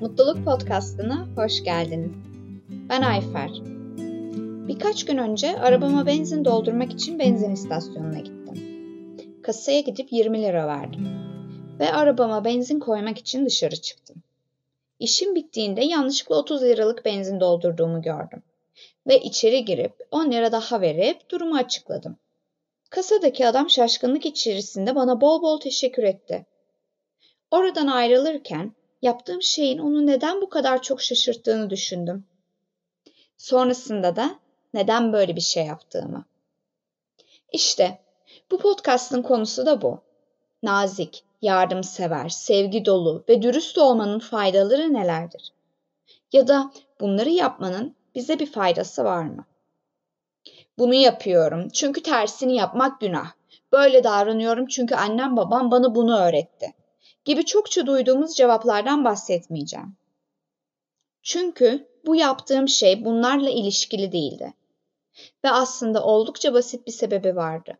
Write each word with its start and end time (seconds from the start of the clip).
Mutluluk 0.00 0.44
Podcast'ına 0.44 1.26
hoş 1.36 1.64
geldiniz. 1.64 2.10
Ben 2.88 3.02
Ayfer. 3.02 3.50
Birkaç 4.68 5.04
gün 5.04 5.18
önce 5.18 5.60
arabama 5.60 6.06
benzin 6.06 6.44
doldurmak 6.44 6.92
için 6.92 7.18
benzin 7.18 7.50
istasyonuna 7.50 8.18
gittim. 8.18 8.54
Kasaya 9.42 9.80
gidip 9.80 10.12
20 10.12 10.42
lira 10.42 10.66
verdim. 10.66 11.08
Ve 11.80 11.92
arabama 11.92 12.44
benzin 12.44 12.80
koymak 12.80 13.18
için 13.18 13.46
dışarı 13.46 13.76
çıktım. 13.76 14.16
İşim 14.98 15.34
bittiğinde 15.34 15.84
yanlışlıkla 15.84 16.36
30 16.36 16.62
liralık 16.62 17.04
benzin 17.04 17.40
doldurduğumu 17.40 18.02
gördüm. 18.02 18.42
Ve 19.06 19.20
içeri 19.20 19.64
girip 19.64 19.92
10 20.10 20.32
lira 20.32 20.52
daha 20.52 20.80
verip 20.80 21.30
durumu 21.30 21.56
açıkladım. 21.56 22.16
Kasadaki 22.90 23.46
adam 23.46 23.70
şaşkınlık 23.70 24.26
içerisinde 24.26 24.94
bana 24.94 25.20
bol 25.20 25.42
bol 25.42 25.60
teşekkür 25.60 26.02
etti. 26.02 26.46
Oradan 27.50 27.86
ayrılırken 27.86 28.72
yaptığım 29.02 29.42
şeyin 29.42 29.78
onu 29.78 30.06
neden 30.06 30.40
bu 30.40 30.48
kadar 30.48 30.82
çok 30.82 31.02
şaşırttığını 31.02 31.70
düşündüm. 31.70 32.24
Sonrasında 33.36 34.16
da 34.16 34.38
neden 34.74 35.12
böyle 35.12 35.36
bir 35.36 35.40
şey 35.40 35.66
yaptığımı. 35.66 36.24
İşte 37.52 37.98
bu 38.50 38.58
podcast'ın 38.58 39.22
konusu 39.22 39.66
da 39.66 39.82
bu. 39.82 40.00
Nazik, 40.62 41.24
yardımsever, 41.42 42.28
sevgi 42.28 42.84
dolu 42.84 43.24
ve 43.28 43.42
dürüst 43.42 43.78
olmanın 43.78 44.18
faydaları 44.18 44.92
nelerdir? 44.92 45.52
Ya 46.32 46.48
da 46.48 46.72
bunları 47.00 47.30
yapmanın 47.30 47.94
bize 48.14 48.38
bir 48.38 48.52
faydası 48.52 49.04
var 49.04 49.24
mı? 49.24 49.44
Bunu 50.78 50.94
yapıyorum 50.94 51.68
çünkü 51.68 52.02
tersini 52.02 52.56
yapmak 52.56 53.00
günah. 53.00 53.32
Böyle 53.72 54.04
davranıyorum 54.04 54.66
çünkü 54.66 54.94
annem 54.94 55.36
babam 55.36 55.70
bana 55.70 55.94
bunu 55.94 56.18
öğretti 56.18 56.74
gibi 57.24 57.44
çokça 57.44 57.86
duyduğumuz 57.86 58.36
cevaplardan 58.36 59.04
bahsetmeyeceğim. 59.04 59.96
Çünkü 61.22 61.88
bu 62.06 62.16
yaptığım 62.16 62.68
şey 62.68 63.04
bunlarla 63.04 63.50
ilişkili 63.50 64.12
değildi. 64.12 64.54
Ve 65.44 65.50
aslında 65.50 66.04
oldukça 66.04 66.54
basit 66.54 66.86
bir 66.86 66.92
sebebi 66.92 67.36
vardı. 67.36 67.78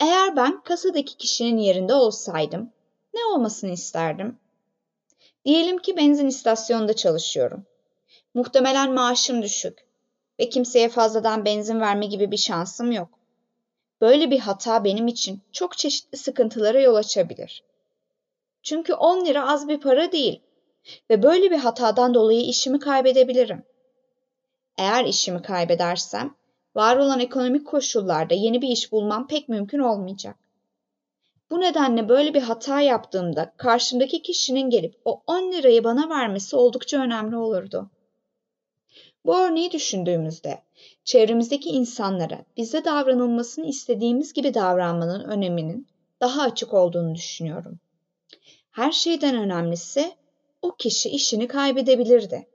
Eğer 0.00 0.36
ben 0.36 0.60
kasadaki 0.60 1.16
kişinin 1.16 1.58
yerinde 1.58 1.94
olsaydım 1.94 2.72
ne 3.14 3.24
olmasını 3.24 3.70
isterdim? 3.70 4.38
Diyelim 5.44 5.78
ki 5.78 5.96
benzin 5.96 6.26
istasyonunda 6.26 6.92
çalışıyorum. 6.96 7.66
Muhtemelen 8.34 8.92
maaşım 8.92 9.42
düşük 9.42 9.86
ve 10.40 10.48
kimseye 10.48 10.88
fazladan 10.88 11.44
benzin 11.44 11.80
verme 11.80 12.06
gibi 12.06 12.30
bir 12.30 12.36
şansım 12.36 12.92
yok. 12.92 13.08
Böyle 14.00 14.30
bir 14.30 14.38
hata 14.38 14.84
benim 14.84 15.06
için 15.08 15.40
çok 15.52 15.78
çeşitli 15.78 16.18
sıkıntılara 16.18 16.80
yol 16.80 16.94
açabilir. 16.94 17.64
Çünkü 18.62 18.94
10 18.94 19.24
lira 19.24 19.48
az 19.48 19.68
bir 19.68 19.80
para 19.80 20.12
değil 20.12 20.40
ve 21.10 21.22
böyle 21.22 21.50
bir 21.50 21.58
hatadan 21.58 22.14
dolayı 22.14 22.40
işimi 22.40 22.78
kaybedebilirim. 22.78 23.64
Eğer 24.78 25.04
işimi 25.04 25.42
kaybedersem, 25.42 26.34
var 26.74 26.96
olan 26.96 27.20
ekonomik 27.20 27.66
koşullarda 27.66 28.34
yeni 28.34 28.62
bir 28.62 28.68
iş 28.68 28.92
bulmam 28.92 29.26
pek 29.26 29.48
mümkün 29.48 29.78
olmayacak. 29.78 30.36
Bu 31.50 31.60
nedenle 31.60 32.08
böyle 32.08 32.34
bir 32.34 32.42
hata 32.42 32.80
yaptığımda 32.80 33.52
karşımdaki 33.56 34.22
kişinin 34.22 34.70
gelip 34.70 35.00
o 35.04 35.22
10 35.26 35.52
lirayı 35.52 35.84
bana 35.84 36.08
vermesi 36.08 36.56
oldukça 36.56 36.98
önemli 36.98 37.36
olurdu. 37.36 37.90
Bu 39.24 39.38
örneği 39.38 39.72
düşündüğümüzde 39.72 40.62
çevremizdeki 41.04 41.68
insanlara 41.68 42.44
bize 42.56 42.84
davranılmasını 42.84 43.66
istediğimiz 43.66 44.32
gibi 44.32 44.54
davranmanın 44.54 45.24
öneminin 45.24 45.86
daha 46.20 46.42
açık 46.42 46.74
olduğunu 46.74 47.14
düşünüyorum. 47.14 47.78
Her 48.70 48.92
şeyden 48.92 49.36
önemlisi 49.36 50.12
o 50.62 50.74
kişi 50.74 51.08
işini 51.08 51.48
kaybedebilirdi. 51.48 52.46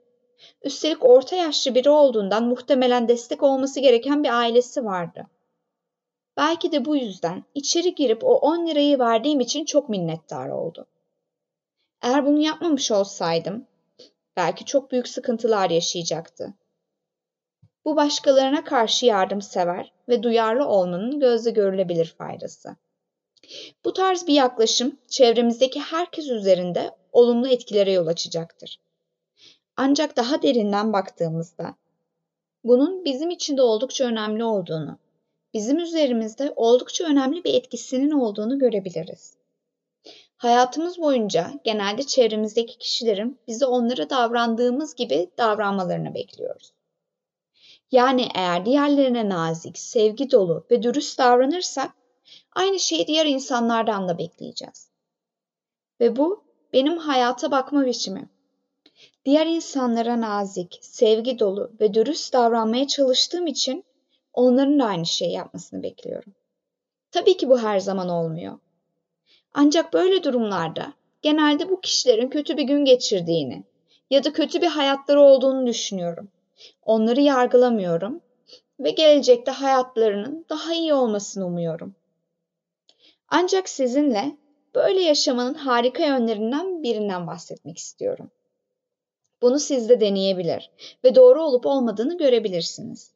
Üstelik 0.62 1.04
orta 1.04 1.36
yaşlı 1.36 1.74
biri 1.74 1.90
olduğundan 1.90 2.44
muhtemelen 2.44 3.08
destek 3.08 3.42
olması 3.42 3.80
gereken 3.80 4.24
bir 4.24 4.38
ailesi 4.38 4.84
vardı. 4.84 5.26
Belki 6.36 6.72
de 6.72 6.84
bu 6.84 6.96
yüzden 6.96 7.44
içeri 7.54 7.94
girip 7.94 8.24
o 8.24 8.34
10 8.38 8.66
lirayı 8.66 8.98
verdiğim 8.98 9.40
için 9.40 9.64
çok 9.64 9.88
minnettar 9.88 10.48
oldu. 10.48 10.86
Eğer 12.02 12.26
bunu 12.26 12.38
yapmamış 12.38 12.90
olsaydım 12.90 13.66
belki 14.36 14.64
çok 14.64 14.90
büyük 14.92 15.08
sıkıntılar 15.08 15.70
yaşayacaktı. 15.70 16.54
Bu 17.84 17.96
başkalarına 17.96 18.64
karşı 18.64 19.06
yardımsever 19.06 19.92
ve 20.08 20.22
duyarlı 20.22 20.68
olmanın 20.68 21.20
gözle 21.20 21.50
görülebilir 21.50 22.14
faydası. 22.18 22.76
Bu 23.84 23.92
tarz 23.92 24.26
bir 24.26 24.34
yaklaşım 24.34 24.98
çevremizdeki 25.08 25.80
herkes 25.80 26.28
üzerinde 26.28 26.90
olumlu 27.12 27.48
etkilere 27.48 27.92
yol 27.92 28.06
açacaktır. 28.06 28.80
Ancak 29.76 30.16
daha 30.16 30.42
derinden 30.42 30.92
baktığımızda 30.92 31.74
bunun 32.64 33.04
bizim 33.04 33.30
için 33.30 33.56
de 33.56 33.62
oldukça 33.62 34.04
önemli 34.04 34.44
olduğunu, 34.44 34.98
bizim 35.54 35.78
üzerimizde 35.78 36.52
oldukça 36.56 37.04
önemli 37.04 37.44
bir 37.44 37.54
etkisinin 37.54 38.10
olduğunu 38.10 38.58
görebiliriz. 38.58 39.36
Hayatımız 40.36 40.98
boyunca 40.98 41.50
genelde 41.64 42.02
çevremizdeki 42.02 42.78
kişilerin 42.78 43.38
bize 43.48 43.66
onlara 43.66 44.10
davrandığımız 44.10 44.94
gibi 44.94 45.30
davranmalarını 45.38 46.14
bekliyoruz. 46.14 46.72
Yani 47.92 48.28
eğer 48.34 48.66
diğerlerine 48.66 49.28
nazik, 49.28 49.78
sevgi 49.78 50.30
dolu 50.30 50.66
ve 50.70 50.82
dürüst 50.82 51.18
davranırsak 51.18 51.90
Aynı 52.52 52.80
şeyi 52.80 53.06
diğer 53.06 53.26
insanlardan 53.26 54.08
da 54.08 54.18
bekleyeceğiz. 54.18 54.88
Ve 56.00 56.16
bu 56.16 56.44
benim 56.72 56.98
hayata 56.98 57.50
bakma 57.50 57.86
biçimim. 57.86 58.28
Diğer 59.24 59.46
insanlara 59.46 60.20
nazik, 60.20 60.78
sevgi 60.82 61.38
dolu 61.38 61.72
ve 61.80 61.94
dürüst 61.94 62.32
davranmaya 62.32 62.86
çalıştığım 62.86 63.46
için 63.46 63.84
onların 64.32 64.78
da 64.78 64.84
aynı 64.84 65.06
şeyi 65.06 65.32
yapmasını 65.32 65.82
bekliyorum. 65.82 66.34
Tabii 67.10 67.36
ki 67.36 67.48
bu 67.48 67.58
her 67.58 67.78
zaman 67.78 68.08
olmuyor. 68.08 68.58
Ancak 69.54 69.92
böyle 69.92 70.22
durumlarda 70.22 70.92
genelde 71.22 71.70
bu 71.70 71.80
kişilerin 71.80 72.28
kötü 72.28 72.56
bir 72.56 72.62
gün 72.62 72.84
geçirdiğini 72.84 73.64
ya 74.10 74.24
da 74.24 74.32
kötü 74.32 74.62
bir 74.62 74.66
hayatları 74.66 75.20
olduğunu 75.20 75.66
düşünüyorum. 75.66 76.28
Onları 76.82 77.20
yargılamıyorum 77.20 78.20
ve 78.80 78.90
gelecekte 78.90 79.50
hayatlarının 79.50 80.46
daha 80.48 80.74
iyi 80.74 80.94
olmasını 80.94 81.46
umuyorum. 81.46 81.94
Ancak 83.28 83.68
sizinle 83.68 84.36
böyle 84.74 85.00
yaşamanın 85.00 85.54
harika 85.54 86.06
yönlerinden 86.06 86.82
birinden 86.82 87.26
bahsetmek 87.26 87.78
istiyorum. 87.78 88.30
Bunu 89.42 89.58
siz 89.58 89.88
de 89.88 90.00
deneyebilir 90.00 90.70
ve 91.04 91.14
doğru 91.14 91.42
olup 91.42 91.66
olmadığını 91.66 92.18
görebilirsiniz. 92.18 93.10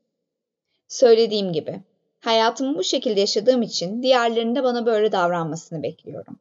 Söylediğim 0.88 1.52
gibi, 1.52 1.82
hayatımı 2.20 2.78
bu 2.78 2.84
şekilde 2.84 3.20
yaşadığım 3.20 3.62
için 3.62 4.02
diğerlerinin 4.02 4.54
de 4.54 4.62
bana 4.62 4.86
böyle 4.86 5.12
davranmasını 5.12 5.82
bekliyorum. 5.82 6.40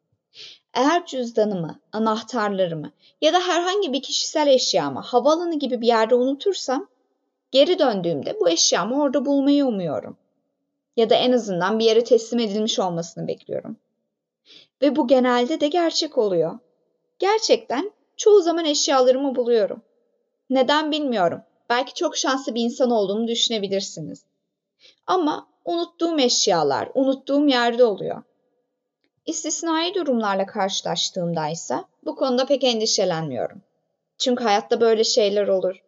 Eğer 0.74 1.06
cüzdanımı, 1.06 1.80
anahtarlarımı 1.92 2.92
ya 3.22 3.34
da 3.34 3.40
herhangi 3.40 3.94
bir 3.94 4.02
kişisel 4.02 4.48
eşyamı 4.48 5.00
havaalanı 5.00 5.60
gibi 5.60 5.82
bir 5.82 5.88
yerde 5.88 6.16
unutursam, 6.16 6.88
geri 7.52 7.80
döndüğümde 7.80 8.40
bu 8.40 8.50
eşyamı 8.50 9.02
orada 9.02 9.26
bulmayı 9.26 9.66
umuyorum 9.66 10.18
ya 10.98 11.10
da 11.10 11.16
en 11.16 11.32
azından 11.32 11.80
bir 11.80 11.86
yere 11.86 12.04
teslim 12.04 12.40
edilmiş 12.40 12.80
olmasını 12.80 13.28
bekliyorum. 13.28 13.78
Ve 14.82 14.96
bu 14.96 15.08
genelde 15.08 15.60
de 15.60 15.68
gerçek 15.68 16.18
oluyor. 16.18 16.60
Gerçekten 17.20 17.92
çoğu 18.18 18.42
zaman 18.42 18.66
eşyalarımı 18.66 19.36
buluyorum. 19.36 19.82
Neden 20.50 20.92
bilmiyorum. 20.92 21.42
Belki 21.70 21.94
çok 21.94 22.18
şanslı 22.18 22.56
bir 22.56 22.62
insan 22.62 22.92
olduğumu 22.92 23.28
düşünebilirsiniz. 23.28 24.26
Ama 25.08 25.48
unuttuğum 25.66 26.20
eşyalar, 26.20 26.90
unuttuğum 26.94 27.48
yerde 27.48 27.84
oluyor. 27.84 28.24
İstisnai 29.26 29.94
durumlarla 29.94 30.46
karşılaştığımda 30.46 31.48
ise 31.48 31.84
bu 32.06 32.16
konuda 32.16 32.46
pek 32.46 32.64
endişelenmiyorum. 32.64 33.62
Çünkü 34.18 34.44
hayatta 34.44 34.82
böyle 34.82 35.04
şeyler 35.04 35.48
olur. 35.48 35.84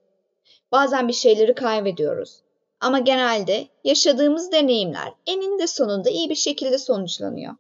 Bazen 0.71 1.07
bir 1.07 1.13
şeyleri 1.13 1.56
kaybediyoruz 1.56 2.42
ama 2.81 3.00
genelde 3.00 3.68
yaşadığımız 3.83 4.51
deneyimler 4.51 5.13
eninde 5.28 5.68
sonunda 5.68 6.10
iyi 6.10 6.30
bir 6.30 6.36
şekilde 6.36 6.78
sonuçlanıyor. 6.78 7.56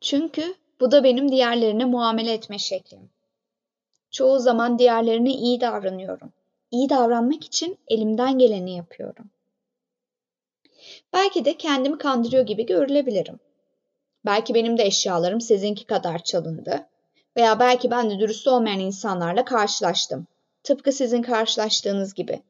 Çünkü 0.00 0.54
bu 0.80 0.90
da 0.90 1.04
benim 1.04 1.32
diğerlerine 1.32 1.84
muamele 1.84 2.32
etme 2.32 2.58
şeklim. 2.58 3.10
Çoğu 4.10 4.38
zaman 4.38 4.78
diğerlerine 4.78 5.30
iyi 5.30 5.60
davranıyorum. 5.60 6.32
İyi 6.70 6.88
davranmak 6.88 7.44
için 7.44 7.78
elimden 7.88 8.38
geleni 8.38 8.76
yapıyorum. 8.76 9.30
Belki 11.12 11.44
de 11.44 11.56
kendimi 11.56 11.98
kandırıyor 11.98 12.46
gibi 12.46 12.66
görülebilirim. 12.66 13.40
Belki 14.24 14.54
benim 14.54 14.78
de 14.78 14.82
eşyalarım 14.82 15.40
sizinki 15.40 15.84
kadar 15.86 16.22
çalındı. 16.22 16.86
Veya 17.36 17.60
belki 17.60 17.90
ben 17.90 18.10
de 18.10 18.18
dürüst 18.18 18.48
olmayan 18.48 18.80
insanlarla 18.80 19.44
karşılaştım. 19.44 20.26
Tıpkı 20.62 20.92
sizin 20.92 21.22
karşılaştığınız 21.22 22.14
gibi. 22.14 22.42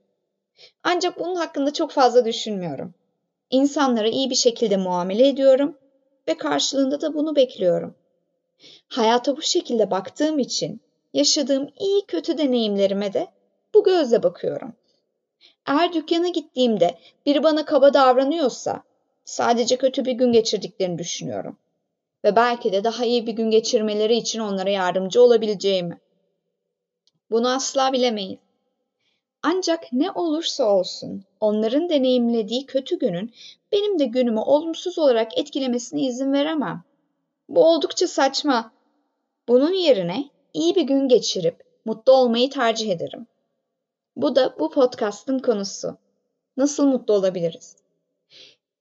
Ancak 0.82 1.18
bunun 1.18 1.36
hakkında 1.36 1.72
çok 1.72 1.90
fazla 1.90 2.24
düşünmüyorum. 2.24 2.94
İnsanlara 3.50 4.08
iyi 4.08 4.30
bir 4.30 4.34
şekilde 4.34 4.76
muamele 4.76 5.28
ediyorum 5.28 5.78
ve 6.28 6.36
karşılığında 6.36 7.00
da 7.00 7.14
bunu 7.14 7.36
bekliyorum. 7.36 7.94
Hayata 8.88 9.36
bu 9.36 9.42
şekilde 9.42 9.90
baktığım 9.90 10.38
için 10.38 10.80
yaşadığım 11.14 11.68
iyi 11.80 12.06
kötü 12.06 12.38
deneyimlerime 12.38 13.12
de 13.12 13.28
bu 13.74 13.84
gözle 13.84 14.22
bakıyorum. 14.22 14.72
Eğer 15.66 15.92
dükkana 15.92 16.28
gittiğimde 16.28 16.98
biri 17.26 17.42
bana 17.42 17.64
kaba 17.64 17.94
davranıyorsa 17.94 18.82
sadece 19.24 19.76
kötü 19.76 20.04
bir 20.04 20.12
gün 20.12 20.32
geçirdiklerini 20.32 20.98
düşünüyorum. 20.98 21.58
Ve 22.24 22.36
belki 22.36 22.72
de 22.72 22.84
daha 22.84 23.04
iyi 23.04 23.26
bir 23.26 23.32
gün 23.32 23.50
geçirmeleri 23.50 24.16
için 24.16 24.40
onlara 24.40 24.70
yardımcı 24.70 25.22
olabileceğimi. 25.22 26.00
Bunu 27.30 27.54
asla 27.54 27.92
bilemeyiz. 27.92 28.47
Ancak 29.42 29.92
ne 29.92 30.10
olursa 30.10 30.64
olsun 30.64 31.24
onların 31.40 31.88
deneyimlediği 31.88 32.66
kötü 32.66 32.98
günün 32.98 33.32
benim 33.72 33.98
de 33.98 34.04
günümü 34.04 34.40
olumsuz 34.40 34.98
olarak 34.98 35.38
etkilemesine 35.38 36.02
izin 36.02 36.32
veremem. 36.32 36.82
Bu 37.48 37.64
oldukça 37.64 38.06
saçma. 38.06 38.72
Bunun 39.48 39.72
yerine 39.72 40.24
iyi 40.54 40.74
bir 40.74 40.82
gün 40.82 41.08
geçirip 41.08 41.64
mutlu 41.84 42.12
olmayı 42.12 42.50
tercih 42.50 42.90
ederim. 42.90 43.26
Bu 44.16 44.36
da 44.36 44.56
bu 44.58 44.70
podcast'ın 44.70 45.38
konusu. 45.38 45.96
Nasıl 46.56 46.86
mutlu 46.86 47.14
olabiliriz? 47.14 47.76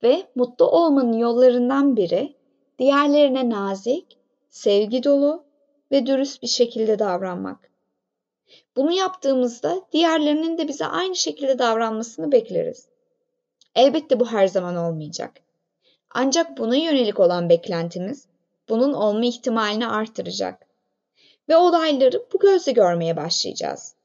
Ve 0.03 0.27
mutlu 0.36 0.65
olmanın 0.65 1.13
yollarından 1.13 1.95
biri 1.95 2.36
diğerlerine 2.80 3.50
nazik, 3.50 4.18
sevgi 4.50 5.03
dolu 5.03 5.44
ve 5.92 6.06
dürüst 6.06 6.42
bir 6.42 6.48
şekilde 6.48 7.00
davranmak. 7.00 7.71
Bunu 8.77 8.91
yaptığımızda 8.91 9.81
diğerlerinin 9.91 10.57
de 10.57 10.68
bize 10.68 10.85
aynı 10.85 11.15
şekilde 11.15 11.59
davranmasını 11.59 12.31
bekleriz. 12.31 12.88
Elbette 13.75 14.19
bu 14.19 14.31
her 14.31 14.47
zaman 14.47 14.75
olmayacak. 14.75 15.31
Ancak 16.09 16.57
buna 16.57 16.75
yönelik 16.75 17.19
olan 17.19 17.50
beklentimiz 17.50 18.27
bunun 18.69 18.94
olma 18.94 19.25
ihtimalini 19.25 19.88
artıracak. 19.88 20.68
Ve 21.50 21.57
olayları 21.57 22.25
bu 22.33 22.39
gözle 22.39 22.71
görmeye 22.71 23.18
başlayacağız. 23.18 23.95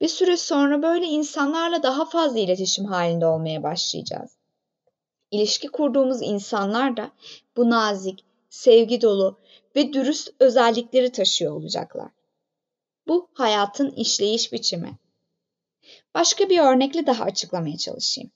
Bir 0.00 0.08
süre 0.08 0.36
sonra 0.36 0.82
böyle 0.82 1.06
insanlarla 1.06 1.82
daha 1.82 2.04
fazla 2.04 2.38
iletişim 2.38 2.84
halinde 2.84 3.26
olmaya 3.26 3.62
başlayacağız. 3.62 4.30
İlişki 5.30 5.68
kurduğumuz 5.68 6.22
insanlar 6.22 6.96
da 6.96 7.10
bu 7.56 7.70
nazik, 7.70 8.24
sevgi 8.50 9.02
dolu 9.02 9.36
ve 9.76 9.92
dürüst 9.92 10.30
özellikleri 10.40 11.12
taşıyor 11.12 11.52
olacaklar. 11.52 12.17
Bu 13.08 13.28
hayatın 13.34 13.90
işleyiş 13.90 14.52
biçimi. 14.52 14.98
Başka 16.14 16.48
bir 16.48 16.58
örnekle 16.58 17.06
daha 17.06 17.24
açıklamaya 17.24 17.76
çalışayım. 17.76 18.30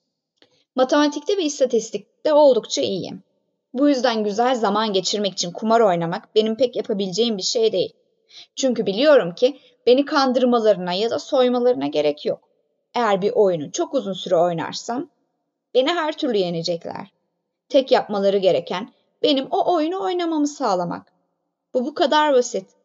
Matematikte 0.75 1.37
ve 1.37 1.43
istatistikte 1.43 2.33
oldukça 2.33 2.83
iyiyim. 2.83 3.23
Bu 3.75 3.89
yüzden 3.89 4.25
güzel 4.25 4.55
zaman 4.55 4.93
geçirmek 4.93 5.33
için 5.33 5.53
kumar 5.53 5.81
oynamak 5.81 6.35
benim 6.35 6.57
pek 6.57 6.77
yapabileceğim 6.77 7.39
bir 7.39 7.43
şey 7.43 7.73
değil. 7.73 7.93
Çünkü 8.57 8.87
biliyorum 8.87 9.35
ki 9.35 9.61
beni 9.87 10.05
kandırmalarına 10.05 10.93
ya 10.93 11.11
da 11.11 11.19
soymalarına 11.19 11.87
gerek 11.87 12.27
yok. 12.27 12.49
Eğer 12.95 13.23
bir 13.23 13.33
oyunu 13.33 13.73
çok 13.73 13.95
uzun 13.95 14.13
süre 14.13 14.37
oynarsam 14.37 15.11
beni 15.75 15.89
her 15.89 16.17
türlü 16.17 16.39
yenecekler. 16.39 17.13
Tek 17.69 17.91
yapmaları 17.91 18.39
gereken 18.39 18.93
benim 19.23 19.47
o 19.51 19.75
oyunu 19.75 20.03
oynamamı 20.03 20.49
sağlamak. 20.49 21.13
Bu 21.75 21.87
bu 21.87 21.95
kadar 21.95 22.35
basit. 22.35 22.82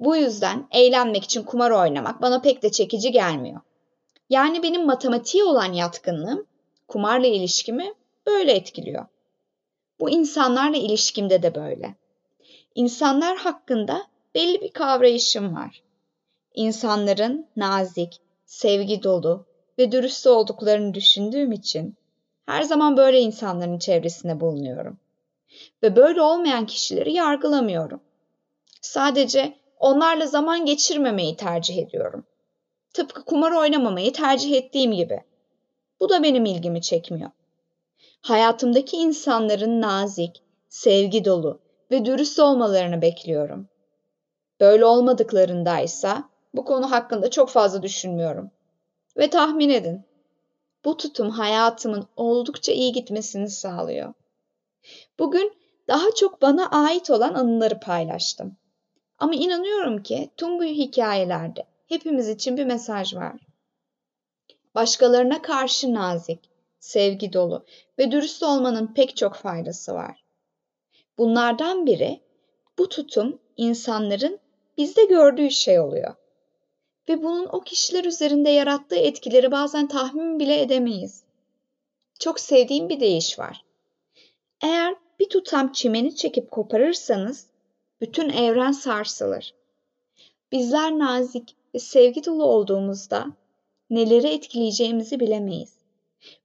Bu 0.00 0.16
yüzden 0.16 0.68
eğlenmek 0.72 1.24
için 1.24 1.42
kumar 1.42 1.70
oynamak 1.70 2.22
bana 2.22 2.40
pek 2.40 2.62
de 2.62 2.70
çekici 2.70 3.12
gelmiyor. 3.12 3.60
Yani 4.30 4.62
benim 4.62 4.86
matematiğe 4.86 5.44
olan 5.44 5.72
yatkınlığım 5.72 6.46
kumarla 6.88 7.26
ilişkimi 7.26 7.94
böyle 8.26 8.52
etkiliyor. 8.52 9.06
Bu 10.00 10.10
insanlarla 10.10 10.76
ilişkimde 10.76 11.42
de 11.42 11.54
böyle. 11.54 11.94
İnsanlar 12.74 13.36
hakkında 13.36 14.06
belli 14.34 14.60
bir 14.60 14.70
kavrayışım 14.70 15.56
var. 15.56 15.82
İnsanların 16.54 17.46
nazik, 17.56 18.20
sevgi 18.44 19.02
dolu 19.02 19.46
ve 19.78 19.92
dürüst 19.92 20.26
olduklarını 20.26 20.94
düşündüğüm 20.94 21.52
için 21.52 21.96
her 22.46 22.62
zaman 22.62 22.96
böyle 22.96 23.20
insanların 23.20 23.78
çevresinde 23.78 24.40
bulunuyorum. 24.40 24.98
Ve 25.82 25.96
böyle 25.96 26.20
olmayan 26.20 26.66
kişileri 26.66 27.12
yargılamıyorum. 27.12 28.00
Sadece 28.80 29.54
onlarla 29.78 30.26
zaman 30.26 30.66
geçirmemeyi 30.66 31.36
tercih 31.36 31.78
ediyorum. 31.78 32.26
Tıpkı 32.94 33.24
kumar 33.24 33.52
oynamamayı 33.52 34.12
tercih 34.12 34.56
ettiğim 34.56 34.92
gibi. 34.92 35.20
Bu 36.00 36.08
da 36.08 36.22
benim 36.22 36.44
ilgimi 36.44 36.82
çekmiyor. 36.82 37.30
Hayatımdaki 38.20 38.96
insanların 38.96 39.80
nazik, 39.80 40.42
sevgi 40.68 41.24
dolu 41.24 41.60
ve 41.90 42.04
dürüst 42.04 42.38
olmalarını 42.38 43.02
bekliyorum. 43.02 43.68
Böyle 44.60 44.84
olmadıklarındaysa 44.84 46.28
bu 46.54 46.64
konu 46.64 46.90
hakkında 46.90 47.30
çok 47.30 47.48
fazla 47.48 47.82
düşünmüyorum. 47.82 48.50
Ve 49.16 49.30
tahmin 49.30 49.70
edin. 49.70 50.04
Bu 50.84 50.96
tutum 50.96 51.30
hayatımın 51.30 52.06
oldukça 52.16 52.72
iyi 52.72 52.92
gitmesini 52.92 53.50
sağlıyor. 53.50 54.14
Bugün 55.18 55.52
daha 55.88 56.10
çok 56.16 56.42
bana 56.42 56.70
ait 56.70 57.10
olan 57.10 57.34
anıları 57.34 57.80
paylaştım. 57.80 58.56
Ama 59.18 59.34
inanıyorum 59.34 60.02
ki 60.02 60.30
tüm 60.36 60.58
bu 60.58 60.64
hikayelerde 60.64 61.64
hepimiz 61.86 62.28
için 62.28 62.56
bir 62.56 62.64
mesaj 62.64 63.14
var. 63.14 63.40
Başkalarına 64.74 65.42
karşı 65.42 65.94
nazik, 65.94 66.50
sevgi 66.80 67.32
dolu 67.32 67.64
ve 67.98 68.10
dürüst 68.10 68.42
olmanın 68.42 68.86
pek 68.94 69.16
çok 69.16 69.34
faydası 69.34 69.94
var. 69.94 70.24
Bunlardan 71.18 71.86
biri 71.86 72.20
bu 72.78 72.88
tutum 72.88 73.38
insanların 73.56 74.38
bizde 74.78 75.04
gördüğü 75.04 75.50
şey 75.50 75.80
oluyor. 75.80 76.14
Ve 77.08 77.22
bunun 77.22 77.46
o 77.52 77.60
kişiler 77.60 78.04
üzerinde 78.04 78.50
yarattığı 78.50 78.96
etkileri 78.96 79.50
bazen 79.50 79.88
tahmin 79.88 80.38
bile 80.38 80.60
edemeyiz. 80.60 81.22
Çok 82.20 82.40
sevdiğim 82.40 82.88
bir 82.88 83.00
deyiş 83.00 83.38
var. 83.38 83.64
Eğer 84.62 84.94
bir 85.20 85.28
tutam 85.28 85.72
çimeni 85.72 86.16
çekip 86.16 86.50
koparırsanız 86.50 87.46
bütün 88.00 88.28
evren 88.28 88.72
sarsılır. 88.72 89.54
Bizler 90.52 90.98
nazik 90.98 91.56
ve 91.74 91.78
sevgi 91.78 92.24
dolu 92.24 92.44
olduğumuzda 92.44 93.26
neleri 93.90 94.26
etkileyeceğimizi 94.26 95.20
bilemeyiz. 95.20 95.74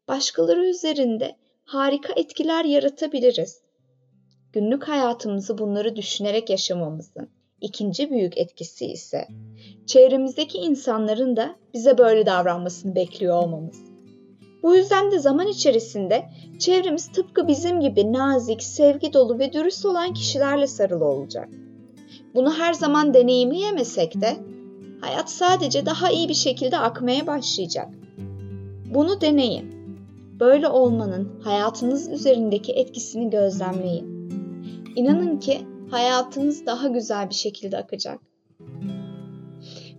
Başkaları 0.08 0.66
üzerinde 0.66 1.36
harika 1.66 2.14
etkiler 2.14 2.66
yaratabiliriz. 2.66 3.62
Günlük 4.54 4.88
hayatımızı 4.88 5.58
bunları 5.58 5.96
düşünerek 5.96 6.50
yaşamamızın 6.50 7.30
ikinci 7.62 8.12
büyük 8.12 8.38
etkisi 8.38 8.86
ise 8.86 9.28
çevremizdeki 9.86 10.58
insanların 10.58 11.36
da 11.38 11.56
bize 11.74 11.98
böyle 11.98 12.26
davranmasını 12.26 12.96
bekliyor 12.96 13.44
olmamız. 13.44 13.93
Bu 14.64 14.76
yüzden 14.76 15.12
de 15.12 15.20
zaman 15.20 15.48
içerisinde 15.48 16.30
çevremiz 16.60 17.12
tıpkı 17.12 17.48
bizim 17.48 17.80
gibi 17.80 18.14
nazik, 18.14 18.64
sevgi 18.64 19.14
dolu 19.14 19.40
ve 19.40 19.54
dürüst 19.54 19.86
olan 19.86 20.14
kişilerle 20.14 20.68
sarılı 20.68 21.06
olacak. 21.06 21.50
Bunu 22.36 22.54
her 22.54 22.74
zaman 22.74 23.14
deneyimleyemesek 23.14 24.22
de 24.22 24.36
hayat 25.02 25.30
sadece 25.30 25.86
daha 25.86 26.12
iyi 26.12 26.30
bir 26.30 26.34
şekilde 26.34 26.78
akmaya 26.78 27.28
başlayacak. 27.28 27.88
Bunu 28.94 29.22
deneyin. 29.22 29.74
Böyle 30.40 30.68
olmanın 30.68 31.42
hayatınız 31.44 32.10
üzerindeki 32.10 32.72
etkisini 32.72 33.30
gözlemleyin. 33.30 34.30
İnanın 34.96 35.40
ki 35.40 35.62
hayatınız 35.92 36.66
daha 36.66 36.88
güzel 36.88 37.30
bir 37.30 37.36
şekilde 37.36 37.78
akacak. 37.78 38.20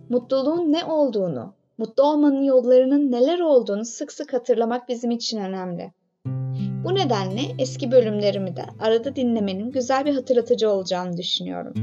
Mutluluğun 0.09 0.71
ne 0.71 0.85
olduğunu, 0.85 1.53
mutlu 1.77 2.03
olmanın 2.03 2.43
yollarının 2.43 3.11
neler 3.11 3.39
olduğunu 3.39 3.85
sık 3.85 4.11
sık 4.11 4.33
hatırlamak 4.33 4.89
bizim 4.89 5.11
için 5.11 5.37
önemli. 5.37 5.93
Bu 6.83 6.95
nedenle 6.95 7.41
eski 7.59 7.91
bölümlerimi 7.91 8.55
de 8.55 8.63
arada 8.79 9.15
dinlemenin 9.15 9.71
güzel 9.71 10.05
bir 10.05 10.15
hatırlatıcı 10.15 10.69
olacağını 10.69 11.17
düşünüyorum. 11.17 11.73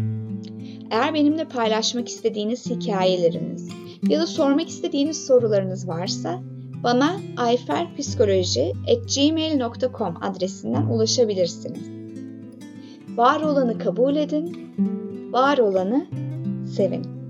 Eğer 0.91 1.15
benimle 1.15 1.45
paylaşmak 1.45 2.09
istediğiniz 2.09 2.71
hikayeleriniz 2.71 3.69
ya 4.09 4.21
da 4.21 4.27
sormak 4.27 4.69
istediğiniz 4.69 5.27
sorularınız 5.27 5.89
varsa 5.89 6.41
bana 6.83 7.17
ayferpsikoloji.gmail.com 7.37 10.23
adresinden 10.23 10.87
ulaşabilirsiniz. 10.87 11.91
Var 13.17 13.41
olanı 13.41 13.79
kabul 13.79 14.17
edin, 14.17 14.75
var 15.33 15.59
olanı 15.59 16.07
sevin. 16.77 17.22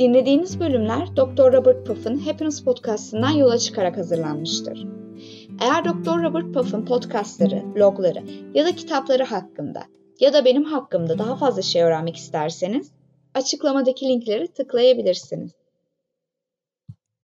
Dinlediğiniz 0.00 0.60
bölümler 0.60 1.16
Dr. 1.16 1.52
Robert 1.52 1.86
Puff'ın 1.86 2.18
Happiness 2.18 2.64
Podcast'ından 2.64 3.30
yola 3.30 3.58
çıkarak 3.58 3.96
hazırlanmıştır. 3.96 4.86
Eğer 5.60 5.84
Dr. 5.84 6.22
Robert 6.22 6.54
Puff'ın 6.54 6.84
podcastları, 6.84 7.74
blogları 7.74 8.22
ya 8.54 8.64
da 8.64 8.76
kitapları 8.76 9.24
hakkında 9.24 9.82
ya 10.20 10.32
da 10.32 10.44
benim 10.44 10.64
hakkımda 10.64 11.18
daha 11.18 11.36
fazla 11.36 11.62
şey 11.62 11.82
öğrenmek 11.82 12.16
isterseniz 12.16 12.92
açıklamadaki 13.34 14.08
linkleri 14.08 14.48
tıklayabilirsiniz. 14.48 15.59